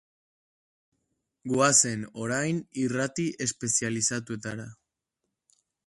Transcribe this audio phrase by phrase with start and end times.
[1.51, 4.71] Goazen orain irrati espezializatuetara.